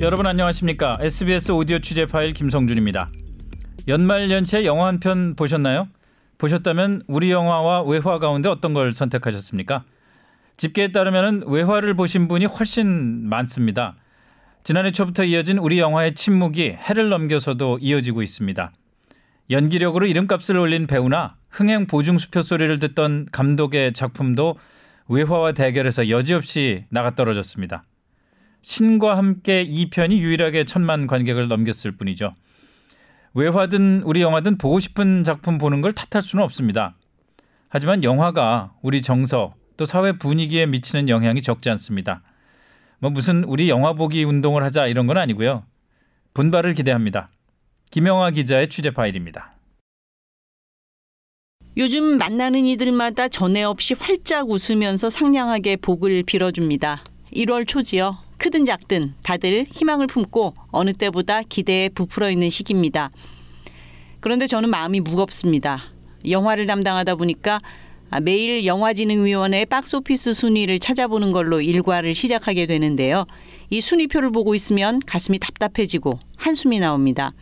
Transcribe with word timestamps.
여러분 0.00 0.26
안녕하십니까? 0.26 0.96
SBS 1.00 1.52
오디오 1.52 1.78
취재 1.78 2.06
파일 2.06 2.32
김성준입니다. 2.32 3.10
연말 3.88 4.30
연시에 4.30 4.64
영화 4.64 4.86
한 4.86 4.98
편 4.98 5.34
보셨나요? 5.36 5.88
보셨다면 6.38 7.02
우리 7.06 7.30
영화와 7.30 7.82
외화 7.82 8.18
가운데 8.18 8.48
어떤 8.48 8.72
걸 8.72 8.92
선택하셨습니까? 8.92 9.84
집계에 10.56 10.88
따르면 10.88 11.44
외화를 11.46 11.94
보신 11.94 12.28
분이 12.28 12.46
훨씬 12.46 13.28
많습니다. 13.28 13.96
지난해 14.64 14.90
초부터 14.90 15.24
이어진 15.24 15.58
우리 15.58 15.78
영화의 15.78 16.14
침묵이 16.14 16.76
해를 16.78 17.08
넘겨서도 17.10 17.78
이어지고 17.80 18.22
있습니다. 18.22 18.72
연기력으로 19.50 20.06
이름값을 20.06 20.56
올린 20.56 20.86
배우나 20.86 21.36
흥행 21.50 21.86
보증 21.86 22.18
수표 22.18 22.42
소리를 22.42 22.78
듣던 22.78 23.26
감독의 23.32 23.92
작품도 23.92 24.56
외화와 25.08 25.52
대결해서 25.52 26.08
여지없이 26.08 26.84
나가떨어졌습니다. 26.88 27.82
신과 28.62 29.16
함께 29.16 29.66
2편이 29.66 30.18
유일하게 30.18 30.64
천만 30.64 31.08
관객을 31.08 31.48
넘겼을 31.48 31.92
뿐이죠. 31.92 32.34
외화든 33.34 34.02
우리 34.04 34.22
영화든 34.22 34.58
보고 34.58 34.78
싶은 34.78 35.24
작품 35.24 35.58
보는 35.58 35.80
걸 35.80 35.92
탓할 35.92 36.22
수는 36.22 36.44
없습니다. 36.44 36.94
하지만 37.68 38.04
영화가 38.04 38.74
우리 38.82 39.02
정서 39.02 39.54
또 39.76 39.84
사회 39.84 40.12
분위기에 40.12 40.66
미치는 40.66 41.08
영향이 41.08 41.42
적지 41.42 41.70
않습니다. 41.70 42.22
뭐 42.98 43.10
무슨 43.10 43.42
우리 43.44 43.68
영화 43.68 43.94
보기 43.94 44.22
운동을 44.22 44.62
하자 44.62 44.86
이런 44.86 45.06
건 45.06 45.16
아니고요. 45.16 45.64
분발을 46.34 46.74
기대합니다. 46.74 47.30
김영화 47.90 48.30
기자의 48.30 48.68
취재 48.68 48.92
파일입니다. 48.92 49.52
요즘 51.76 52.18
만나는 52.18 52.64
이들마다 52.66 53.26
전에 53.26 53.64
없이 53.64 53.94
활짝 53.98 54.48
웃으면서 54.48 55.10
상냥하게 55.10 55.74
복을 55.74 56.22
빌어줍니다. 56.22 57.02
1월 57.34 57.66
초지요. 57.66 58.18
크든 58.38 58.64
작든 58.64 59.14
다들 59.24 59.66
희망을 59.72 60.06
품고 60.06 60.54
어느 60.70 60.92
때보다 60.92 61.42
기대에 61.42 61.88
부풀어 61.88 62.30
있는 62.30 62.48
시기입니다. 62.48 63.10
그런데 64.20 64.46
저는 64.46 64.70
마음이 64.70 65.00
무겁습니다. 65.00 65.82
영화를 66.28 66.66
담당하다 66.66 67.16
보니까 67.16 67.60
매일 68.22 68.66
영화진흥위원회 68.66 69.64
박스오피스 69.64 70.32
순위를 70.32 70.78
찾아보는 70.78 71.32
걸로 71.32 71.60
일과를 71.60 72.14
시작하게 72.14 72.66
되는데요. 72.66 73.26
이 73.68 73.80
순위표를 73.80 74.30
보고 74.30 74.54
있으면 74.54 75.00
가슴이 75.00 75.40
답답해지고 75.40 76.20
한숨이 76.36 76.78
나옵니다. 76.78 77.32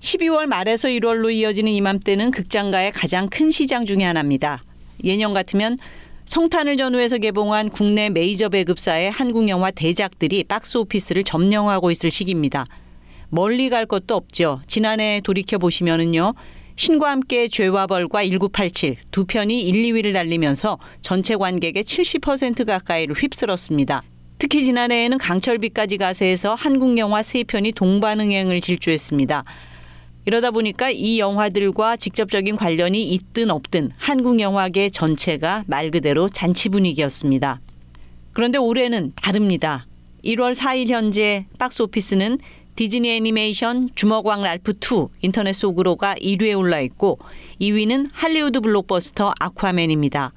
12월 0.00 0.46
말에서 0.46 0.88
1월로 0.88 1.32
이어지는 1.32 1.72
이맘때는 1.72 2.30
극장가의 2.30 2.92
가장 2.92 3.28
큰 3.28 3.50
시장 3.50 3.86
중의 3.86 4.06
하나입니다. 4.06 4.62
예년 5.04 5.34
같으면 5.34 5.76
성탄을 6.26 6.76
전후해서 6.76 7.18
개봉한 7.18 7.70
국내 7.70 8.10
메이저 8.10 8.48
배급사의 8.48 9.10
한국 9.10 9.48
영화 9.48 9.70
대작들이 9.70 10.44
박스 10.44 10.76
오피스를 10.78 11.24
점령하고 11.24 11.90
있을 11.90 12.10
시기입니다. 12.10 12.66
멀리 13.28 13.68
갈 13.70 13.86
것도 13.86 14.14
없죠. 14.14 14.60
지난해 14.66 15.20
돌이켜 15.24 15.58
보시면은요. 15.58 16.34
신과 16.76 17.10
함께 17.10 17.48
죄와 17.48 17.86
벌과 17.86 18.22
1987 18.22 18.96
두 19.10 19.24
편이 19.24 19.62
1, 19.62 19.94
2위를 19.94 20.12
달리면서 20.12 20.78
전체 21.00 21.36
관객의 21.36 21.84
70% 21.84 22.66
가까이를 22.66 23.14
휩쓸었습니다. 23.14 24.02
특히 24.38 24.64
지난해에는 24.64 25.16
강철비까지 25.16 25.96
가세해서 25.96 26.54
한국 26.54 26.98
영화 26.98 27.22
세 27.22 27.44
편이 27.44 27.72
동반응행을 27.72 28.60
질주했습니다. 28.60 29.44
이러다 30.26 30.50
보니까 30.50 30.90
이 30.90 31.20
영화들과 31.20 31.96
직접적인 31.96 32.56
관련이 32.56 33.10
있든 33.10 33.48
없든 33.48 33.92
한국 33.96 34.40
영화계 34.40 34.90
전체가 34.90 35.62
말 35.68 35.92
그대로 35.92 36.28
잔치 36.28 36.68
분위기였습니다. 36.68 37.60
그런데 38.32 38.58
올해는 38.58 39.12
다릅니다. 39.14 39.86
1월 40.24 40.52
4일 40.52 40.88
현재 40.88 41.46
박스 41.58 41.80
오피스는 41.82 42.38
디즈니 42.74 43.10
애니메이션 43.10 43.88
주먹왕 43.94 44.42
랄프 44.42 44.72
2 44.72 45.06
인터넷 45.22 45.52
속으로가 45.52 46.16
1위에 46.16 46.58
올라 46.58 46.80
있고 46.80 47.20
2위는 47.60 48.10
할리우드 48.12 48.60
블록버스터 48.60 49.32
아쿠아맨입니다. 49.38 50.32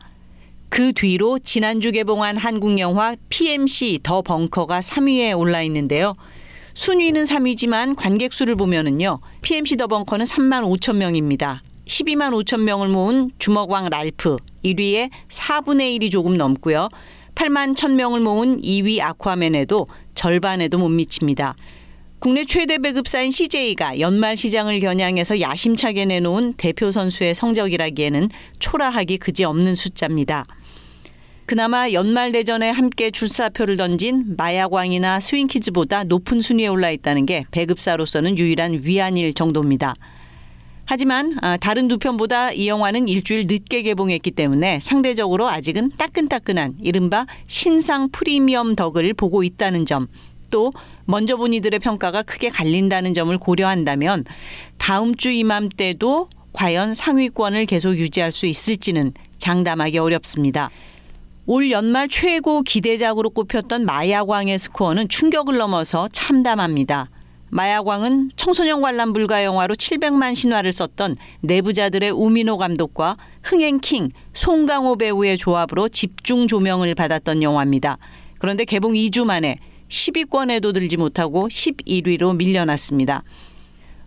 그 0.70 0.94
뒤로 0.94 1.40
지난주 1.40 1.92
개봉한 1.92 2.38
한국 2.38 2.78
영화 2.78 3.16
PMC 3.30 4.02
더 4.04 4.22
벙커가 4.22 4.82
3위에 4.82 5.36
올라 5.36 5.64
있는데요. 5.64 6.16
순위는 6.80 7.26
3위지만 7.26 7.94
관객 7.98 8.32
수를 8.32 8.56
보면은요. 8.56 9.20
PMC 9.42 9.76
더 9.76 9.88
벙커는 9.88 10.26
3만 10.26 10.64
5천 10.64 10.96
명입니다. 10.96 11.62
12만 11.86 12.32
5천 12.32 12.62
명을 12.62 12.88
모은 12.88 13.32
주먹왕 13.38 13.90
랄프 13.90 14.38
1위에 14.64 15.10
4분의 15.28 16.00
1이 16.00 16.10
조금 16.10 16.38
넘고요. 16.38 16.88
8만 17.36 17.76
1천 17.76 17.96
명을 17.96 18.22
모은 18.22 18.62
2위 18.62 19.02
아쿠아맨에도 19.02 19.88
절반에도 20.16 20.78
못 20.78 20.88
미칩니다. 20.88 21.58
국내 22.20 22.46
최대 22.46 22.78
배급사인 22.78 23.30
CJ가 23.30 24.00
연말 24.00 24.38
시장을 24.38 24.80
겨냥해서 24.80 25.42
야심차게 25.42 26.06
내놓은 26.06 26.54
대표 26.54 26.92
선수의 26.92 27.36
성적이라기에는 27.36 28.30
초라하기 28.60 29.18
그지없는 29.18 29.76
숫자입니다. 29.76 30.48
그나마 31.50 31.90
연말 31.94 32.32
대전에 32.32 32.70
함께 32.70 33.10
출사표를 33.10 33.76
던진 33.76 34.36
마야광이나 34.38 35.20
스윙키즈보다 35.20 36.04
높은 36.04 36.42
순위에 36.42 36.68
올라 36.68 36.92
있다는 36.92 37.26
게 37.26 37.44
배급사로서는 37.50 38.38
유일한 38.38 38.82
위안일 38.84 39.34
정도입니다. 39.34 39.96
하지만 40.86 41.40
아, 41.42 41.58
다른 41.58 41.88
두 41.88 41.98
편보다 41.98 42.52
이 42.52 42.68
영화는 42.68 43.08
일주일 43.08 43.48
늦게 43.48 43.82
개봉했기 43.82 44.30
때문에 44.30 44.80
상대적으로 44.80 45.50
아직은 45.50 45.94
따끈따끈한 45.98 46.76
이른바 46.84 47.26
신상 47.48 48.10
프리미엄 48.12 48.76
덕을 48.76 49.16
보고 49.16 49.42
있다는 49.42 49.88
점, 49.88 50.06
또 50.52 50.72
먼저 51.06 51.36
본 51.36 51.54
이들의 51.54 51.80
평가가 51.80 52.22
크게 52.22 52.50
갈린다는 52.50 53.16
점을 53.16 53.36
고려한다면 53.40 54.24
다음 54.78 55.16
주 55.16 55.32
이맘때도 55.32 56.30
과연 56.54 56.94
상위권을 56.94 57.66
계속 57.66 57.98
유지할 57.98 58.32
수 58.32 58.46
있을지는 58.46 59.14
장담하기 59.40 59.98
어렵습니다. 59.98 60.70
올 61.52 61.72
연말 61.72 62.08
최고 62.08 62.62
기대작으로 62.62 63.32
꼽혔던 63.32 63.84
마야광의 63.84 64.60
스코어는 64.60 65.10
충격을 65.10 65.58
넘어서 65.58 66.08
참담합니다. 66.12 67.10
마약왕은 67.50 68.34
청소년 68.36 68.82
관람 68.82 69.14
불가 69.14 69.44
영화로 69.44 69.74
700만 69.74 70.36
신화를 70.36 70.72
썼던 70.72 71.16
내부자들의 71.42 72.12
우민호 72.12 72.60
감독과 72.60 73.18
흥행킹 73.42 74.10
송강호 74.36 74.98
배우의 74.98 75.40
조합으로 75.40 75.90
집중 75.90 76.48
조명을 76.48 76.94
받았던 76.94 77.42
영화입니다. 77.42 77.98
그런데 78.38 78.64
개봉 78.64 78.94
2주 78.94 79.26
만에 79.26 79.58
10위권에도 79.90 80.72
들지 80.72 80.98
못하고 80.98 81.48
11위로 81.48 82.36
밀려났습니다. 82.36 83.24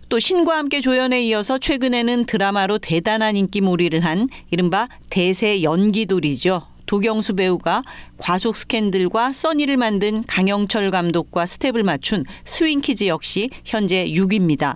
또 0.07 0.17
신과 0.17 0.57
함께 0.57 0.79
조연에 0.79 1.21
이어서 1.23 1.57
최근에는 1.57 2.25
드라마로 2.25 2.77
대단한 2.77 3.35
인기몰이를 3.35 3.99
한 4.05 4.29
이른바 4.49 4.87
대세 5.09 5.61
연기돌이죠. 5.61 6.71
도경수 6.93 7.33
배우가 7.33 7.81
과속 8.19 8.55
스캔들과 8.55 9.33
써니를 9.33 9.77
만든 9.77 10.23
강형철 10.27 10.91
감독과 10.91 11.47
스텝을 11.47 11.81
맞춘 11.81 12.23
스윙키즈 12.45 13.05
역시 13.05 13.49
현재 13.65 14.05
6위입니다. 14.05 14.75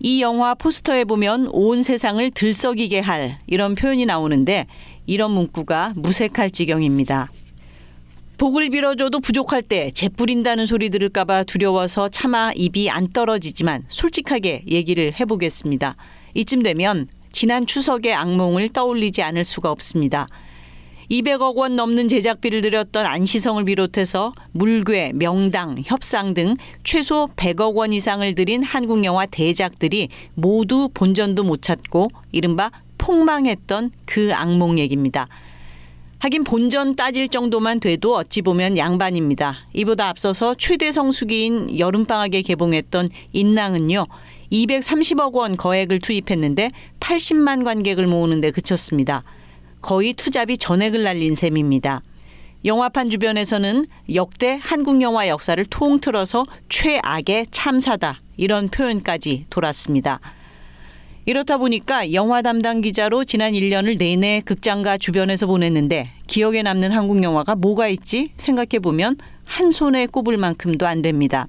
이 0.00 0.20
영화 0.20 0.54
포스터에 0.54 1.04
보면 1.04 1.48
온 1.52 1.82
세상을 1.82 2.32
들썩이게 2.32 3.00
할 3.00 3.38
이런 3.46 3.74
표현이 3.74 4.04
나오는데 4.04 4.66
이런 5.06 5.30
문구가 5.30 5.94
무색할 5.96 6.50
지경입니다. 6.50 7.32
복을 8.36 8.68
빌어줘도 8.68 9.20
부족할 9.20 9.62
때 9.62 9.90
재뿌린다는 9.90 10.66
소리 10.66 10.90
들을까봐 10.90 11.44
두려워서 11.44 12.10
차마 12.10 12.52
입이 12.54 12.90
안 12.90 13.08
떨어지지만 13.10 13.86
솔직하게 13.88 14.64
얘기를 14.68 15.18
해보겠습니다. 15.18 15.96
이쯤 16.34 16.62
되면 16.62 17.08
지난 17.32 17.64
추석의 17.64 18.12
악몽을 18.12 18.68
떠올리지 18.68 19.22
않을 19.22 19.44
수가 19.44 19.70
없습니다. 19.70 20.28
200억 21.10 21.56
원 21.56 21.76
넘는 21.76 22.08
제작비를 22.08 22.60
들였던 22.60 23.04
안시성을 23.06 23.64
비롯해서 23.64 24.32
물괴, 24.52 25.12
명당, 25.14 25.82
협상 25.84 26.34
등 26.34 26.56
최소 26.84 27.28
100억 27.36 27.74
원 27.74 27.92
이상을 27.92 28.34
들인 28.34 28.62
한국 28.62 29.04
영화 29.04 29.26
대작들이 29.26 30.08
모두 30.34 30.88
본전도 30.94 31.42
못 31.44 31.62
찾고 31.62 32.10
이른바 32.32 32.70
폭망했던 32.98 33.90
그 34.04 34.32
악몽 34.32 34.78
얘기입니다. 34.78 35.28
하긴 36.20 36.44
본전 36.44 36.94
따질 36.94 37.28
정도만 37.28 37.80
돼도 37.80 38.14
어찌 38.14 38.42
보면 38.42 38.76
양반입니다. 38.76 39.56
이보다 39.72 40.08
앞서서 40.08 40.54
최대 40.56 40.92
성수기인 40.92 41.80
여름방학에 41.80 42.42
개봉했던 42.42 43.10
인낭은요. 43.32 44.06
230억 44.52 45.32
원 45.32 45.56
거액을 45.56 45.98
투입했는데 45.98 46.70
80만 47.00 47.64
관객을 47.64 48.06
모으는데 48.06 48.52
그쳤습니다. 48.52 49.24
거의 49.82 50.14
투잡이 50.14 50.56
전액을 50.56 51.02
날린 51.02 51.34
셈입니다. 51.34 52.02
영화판 52.64 53.10
주변에서는 53.10 53.86
역대 54.14 54.58
한국 54.62 55.02
영화 55.02 55.26
역사를 55.28 55.62
통틀어서 55.64 56.46
최악의 56.68 57.46
참사다 57.50 58.20
이런 58.36 58.68
표현까지 58.68 59.46
돌았습니다. 59.50 60.20
이렇다 61.24 61.56
보니까 61.56 62.12
영화 62.12 62.42
담당 62.42 62.80
기자로 62.80 63.24
지난 63.24 63.52
1년을 63.52 63.98
내내 63.98 64.42
극장가 64.44 64.98
주변에서 64.98 65.46
보냈는데 65.46 66.10
기억에 66.26 66.62
남는 66.62 66.92
한국 66.92 67.22
영화가 67.22 67.56
뭐가 67.56 67.88
있지 67.88 68.32
생각해 68.36 68.80
보면 68.80 69.16
한 69.44 69.70
손에 69.70 70.06
꼽을 70.06 70.36
만큼도 70.36 70.86
안 70.86 71.02
됩니다. 71.02 71.46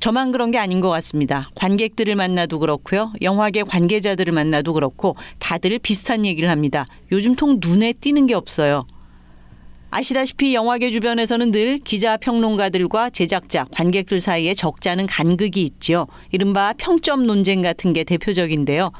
저만 0.00 0.30
그런 0.32 0.50
게 0.50 0.58
아닌 0.58 0.80
것 0.80 0.90
같습니다. 0.90 1.50
관객들을 1.54 2.14
만나도 2.14 2.58
그렇고요. 2.60 3.12
영화계 3.20 3.64
관계자들을 3.64 4.32
만나도 4.32 4.72
그렇고 4.74 5.16
다들 5.38 5.78
비슷한 5.80 6.24
얘기를 6.24 6.50
합니다. 6.50 6.86
요즘 7.10 7.34
통 7.34 7.58
눈에 7.60 7.92
띄는 7.94 8.26
게 8.26 8.34
없어요. 8.34 8.86
아시다시피 9.90 10.54
영화계 10.54 10.90
주변에서는 10.90 11.50
늘 11.50 11.78
기자 11.78 12.18
평론가들과 12.18 13.10
제작자, 13.10 13.64
관객들 13.72 14.20
사이에 14.20 14.52
적잖은 14.52 15.06
간극이 15.06 15.62
있지요. 15.62 16.06
이른바 16.30 16.74
평점 16.76 17.26
논쟁 17.26 17.62
같은 17.62 17.94
게 17.94 18.04
대표적인데요. 18.04 18.92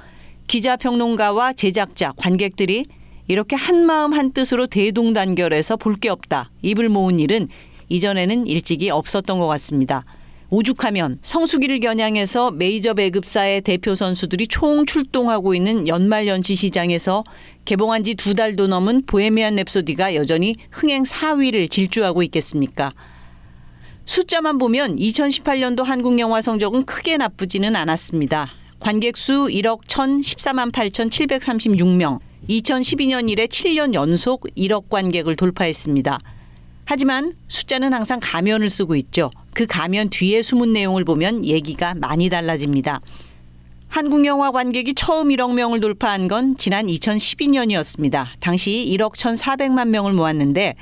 기자 0.46 0.76
평론가와 0.76 1.52
제작자, 1.52 2.12
관객들이 2.16 2.86
이렇게 3.28 3.54
한 3.54 3.84
마음 3.84 4.14
한 4.14 4.32
뜻으로 4.32 4.66
대동단결해서 4.66 5.76
볼 5.76 5.96
게 6.00 6.08
없다. 6.08 6.50
입을 6.62 6.88
모은 6.88 7.20
일은 7.20 7.48
이전에는 7.90 8.46
일찍이 8.46 8.88
없었던 8.88 9.38
것 9.38 9.46
같습니다. 9.46 10.04
오죽하면 10.50 11.18
성수기를 11.22 11.80
겨냥해서 11.80 12.50
메이저 12.52 12.94
배급사의 12.94 13.60
대표 13.60 13.94
선수들이 13.94 14.46
총 14.46 14.86
출동하고 14.86 15.54
있는 15.54 15.86
연말연시 15.86 16.54
시장에서 16.54 17.24
개봉한 17.66 18.04
지 18.04 18.14
두 18.14 18.34
달도 18.34 18.66
넘은 18.66 19.02
보헤미안 19.06 19.56
랩소디가 19.56 20.14
여전히 20.14 20.56
흥행 20.70 21.02
4위를 21.02 21.70
질주하고 21.70 22.22
있겠습니까? 22.24 22.92
숫자만 24.06 24.56
보면 24.56 24.96
2018년도 24.96 25.84
한국 25.84 26.18
영화 26.18 26.40
성적은 26.40 26.84
크게 26.86 27.18
나쁘지는 27.18 27.76
않았습니다. 27.76 28.50
관객 28.80 29.18
수 29.18 29.48
1억 29.50 29.82
1,014만 29.84 30.72
8,736명. 30.72 32.20
2012년 32.48 33.28
이래 33.28 33.44
7년 33.44 33.92
연속 33.92 34.46
1억 34.56 34.88
관객을 34.88 35.36
돌파했습니다. 35.36 36.18
하지만 36.86 37.32
숫자는 37.48 37.92
항상 37.92 38.18
가면을 38.22 38.70
쓰고 38.70 38.96
있죠. 38.96 39.30
그 39.58 39.66
가면 39.66 40.10
뒤에 40.10 40.40
숨은 40.40 40.72
내용을 40.72 41.04
보면 41.04 41.44
얘기가 41.44 41.96
많이 41.96 42.28
달라집니다. 42.28 43.00
한국 43.88 44.24
영화 44.24 44.52
관객이 44.52 44.94
처음 44.94 45.30
1억 45.30 45.52
명을 45.54 45.80
돌파한 45.80 46.28
건 46.28 46.56
지난 46.56 46.86
2012년이었습니다. 46.86 48.26
당시 48.38 48.86
1억 48.96 49.16
1,400만 49.16 49.88
명을 49.88 50.12
모았는데 50.12 50.76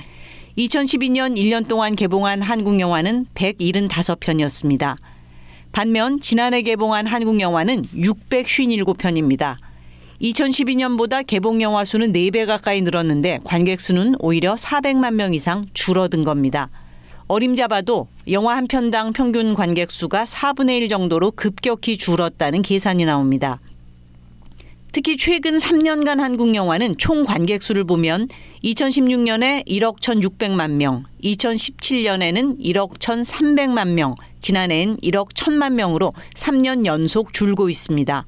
2012년 0.58 1.38
1년 1.38 1.67
동안 1.67 1.96
개봉한 1.96 2.43
한국 2.43 2.78
영화는 2.78 3.25
175편이었습니다. 3.34 4.96
반면 5.72 6.20
지난해 6.20 6.61
개봉한 6.61 7.06
한국 7.06 7.40
영화는 7.40 7.87
657편입니다. 7.94 9.56
2012년보다 10.20 11.26
개봉 11.26 11.62
영화 11.62 11.87
수는 11.87 12.12
4배 12.12 12.44
가까이 12.44 12.82
늘었는데 12.82 13.40
관객 13.43 13.81
수는 13.81 14.17
오히려 14.19 14.55
400만 14.55 15.14
명 15.14 15.32
이상 15.32 15.64
줄어든 15.72 16.25
겁니다. 16.25 16.69
어림잡아도 17.28 18.06
영화 18.31 18.56
한 18.56 18.67
편당 18.69 19.12
평균 19.12 19.55
관객 19.55 19.90
수가 19.90 20.25
4분의 20.25 20.82
1 20.82 20.88
정도로 20.88 21.32
급격히 21.32 21.99
줄었다는 21.99 22.62
계산이 22.62 23.05
나옵니다. 23.05 23.58
특히 24.93 25.17
최근 25.17 25.58
3년간 25.58 26.20
한국 26.20 26.55
영화는 26.55 26.96
총 26.99 27.25
관객 27.25 27.62
수를 27.62 27.84
보면 27.84 28.28
2016년에 28.62 29.67
1억 29.67 29.99
1,600만 30.00 30.70
명, 30.73 31.05
2017년에는 31.23 32.61
1억 32.61 32.99
1,300만 32.99 33.88
명, 33.88 34.14
지난해엔 34.40 34.99
1억 34.99 35.34
1,000만 35.34 35.72
명으로 35.72 36.14
3년 36.34 36.87
연속 36.87 37.32
줄고 37.32 37.69
있습니다. 37.69 38.25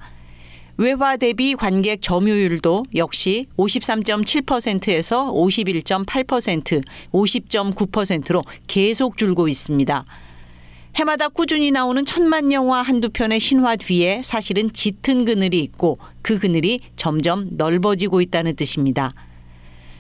외화 0.81 1.17
대비 1.17 1.57
관객 1.57 2.01
점유율도 2.01 2.85
역시 2.95 3.47
53.7%에서 3.57 5.33
51.8%, 5.33 6.85
50.9%로 7.11 8.45
계속 8.69 9.17
줄고 9.17 9.49
있습니다. 9.49 10.05
해마다 10.95 11.29
꾸준히 11.31 11.73
나오는 11.73 12.05
천만 12.05 12.53
영화 12.53 12.83
한두 12.83 13.09
편의 13.11 13.41
신화 13.41 13.75
뒤에 13.75 14.23
사실은 14.25 14.71
짙은 14.73 15.25
그늘이 15.25 15.59
있고 15.63 15.99
그 16.23 16.39
그늘이 16.39 16.79
점점 16.95 17.49
넓어지고 17.57 18.21
있다는 18.21 18.55
뜻입니다. 18.55 19.15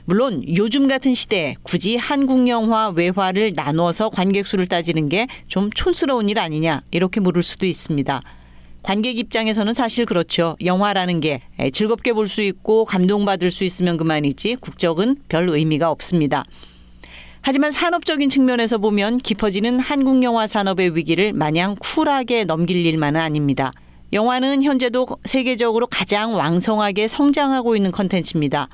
물론 0.04 0.44
요즘 0.56 0.86
같은 0.86 1.12
시대에 1.12 1.56
굳이 1.64 1.96
한국 1.96 2.48
영화 2.48 2.88
외화를 2.88 3.52
나눠서 3.54 4.10
관객 4.10 4.46
수를 4.46 4.68
따지는 4.68 5.08
게 5.08 5.26
좀 5.48 5.70
촌스러운 5.70 6.28
일 6.28 6.38
아니냐 6.38 6.82
이렇게 6.92 7.18
물을 7.18 7.42
수도 7.42 7.66
있습니다. 7.66 8.22
관객 8.82 9.18
입장에서는 9.18 9.72
사실 9.72 10.06
그렇죠. 10.06 10.56
영화라는 10.64 11.20
게 11.20 11.42
즐겁게 11.72 12.12
볼 12.12 12.28
수 12.28 12.42
있고 12.42 12.84
감동받을 12.84 13.50
수 13.50 13.64
있으면 13.64 13.96
그만이지 13.96 14.56
국적은 14.56 15.16
별 15.28 15.48
의미가 15.48 15.90
없습니다. 15.90 16.44
하지만 17.40 17.72
산업적인 17.72 18.28
측면에서 18.28 18.78
보면 18.78 19.18
깊어지는 19.18 19.80
한국 19.80 20.22
영화 20.22 20.46
산업의 20.46 20.94
위기를 20.96 21.32
마냥 21.32 21.76
쿨하게 21.78 22.44
넘길 22.44 22.84
일만은 22.84 23.20
아닙니다. 23.20 23.72
영화는 24.12 24.62
현재도 24.62 25.06
세계적으로 25.24 25.86
가장 25.86 26.34
왕성하게 26.34 27.08
성장하고 27.08 27.76
있는 27.76 27.90
컨텐츠입니다. 27.90 28.68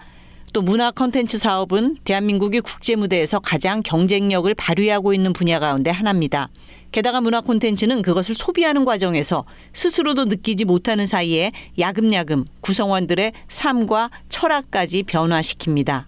또 0.52 0.62
문화 0.62 0.90
컨텐츠 0.92 1.38
사업은 1.38 1.96
대한민국이 2.04 2.60
국제 2.60 2.94
무대에서 2.94 3.40
가장 3.40 3.82
경쟁력을 3.82 4.52
발휘하고 4.54 5.12
있는 5.12 5.32
분야 5.32 5.58
가운데 5.58 5.90
하나입니다. 5.90 6.48
게다가 6.94 7.20
문화 7.20 7.40
콘텐츠는 7.40 8.02
그것을 8.02 8.36
소비하는 8.36 8.84
과정에서 8.84 9.44
스스로도 9.72 10.26
느끼지 10.26 10.64
못하는 10.64 11.06
사이에 11.06 11.50
야금야금 11.76 12.44
구성원들의 12.60 13.32
삶과 13.48 14.10
철학까지 14.28 15.02
변화시킵니다. 15.02 16.04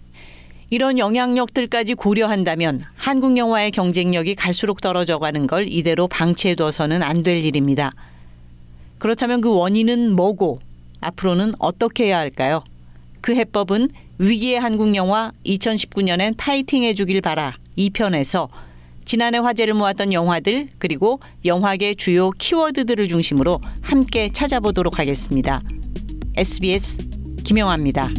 이런 0.69 0.97
영향력들까지 0.97 1.95
고려한다면 1.95 2.83
한국 2.95 3.35
영화의 3.35 3.71
경쟁력이 3.71 4.35
갈수록 4.35 4.79
떨어져 4.79 5.19
가는 5.19 5.45
걸 5.45 5.67
이대로 5.67 6.07
방치해둬서는 6.07 7.03
안 7.03 7.21
될 7.21 7.43
일입니다. 7.43 7.91
그렇다면 8.97 9.41
그 9.41 9.53
원인은 9.53 10.15
뭐고 10.15 10.61
앞으로는 11.01 11.55
어떻게 11.59 12.05
해야 12.05 12.19
할까요? 12.19 12.63
그 13.19 13.35
해법은 13.35 13.89
위기의 14.19 14.57
한국 14.57 14.95
영화 14.95 15.33
2019년엔 15.45 16.35
파이팅 16.37 16.83
해주길 16.83 17.19
바라 17.19 17.55
2편에서 17.77 18.47
지난해 19.07 19.37
화제를 19.37 19.73
모았던 19.73 20.11
영화들 20.11 20.67
그리고 20.79 21.21
영화계 21.45 21.93
주요 21.93 22.29
키워드들을 22.31 23.07
중심으로 23.07 23.61
함께 23.81 24.27
찾아보도록 24.27 24.99
하겠습니다. 24.99 25.61
SBS 26.35 26.97
김영아입니다. 27.45 28.09